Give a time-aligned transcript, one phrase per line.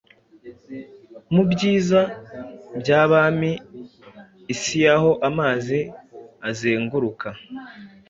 [1.33, 2.01] Mubyiza
[2.79, 5.79] byabami-isiaho amazi
[6.49, 7.27] azenguruka